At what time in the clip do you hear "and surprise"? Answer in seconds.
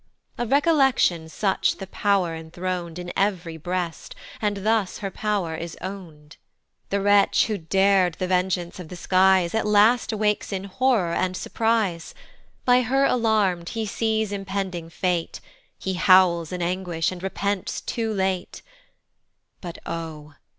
11.13-12.15